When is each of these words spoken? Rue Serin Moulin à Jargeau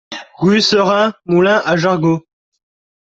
Rue 0.39 0.61
Serin 0.63 1.13
Moulin 1.27 1.61
à 1.63 1.77
Jargeau 1.77 2.25